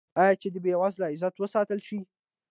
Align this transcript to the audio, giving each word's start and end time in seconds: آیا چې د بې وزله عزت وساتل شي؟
آیا 0.21 0.33
چې 0.41 0.47
د 0.51 0.57
بې 0.65 0.73
وزله 0.81 1.05
عزت 1.13 1.35
وساتل 1.37 1.79
شي؟ 1.87 1.99